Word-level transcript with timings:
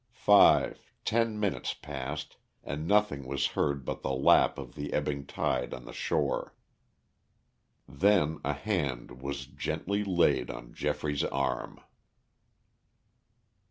Five, 0.13 0.91
ten 1.05 1.39
minutes 1.39 1.75
passed, 1.75 2.37
and 2.63 2.87
nothing 2.87 3.27
was 3.27 3.45
heard 3.49 3.85
but 3.85 4.01
the 4.01 4.09
lap 4.11 4.57
of 4.57 4.73
the 4.73 4.91
ebbing 4.93 5.27
tide 5.27 5.75
on 5.75 5.85
the 5.85 5.93
shore. 5.93 6.55
Then 7.87 8.39
a 8.43 8.53
hand 8.53 9.21
was 9.21 9.45
gently 9.45 10.03
laid 10.03 10.49
on 10.49 10.73
Geoffrey's 10.73 11.23
arm. 11.25 11.79